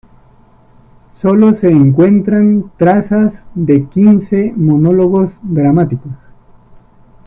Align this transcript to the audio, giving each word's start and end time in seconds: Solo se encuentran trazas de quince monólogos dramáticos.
Solo 1.17 1.53
se 1.53 1.67
encuentran 1.69 2.71
trazas 2.75 3.45
de 3.53 3.85
quince 3.87 4.51
monólogos 4.55 5.37
dramáticos. 5.43 6.13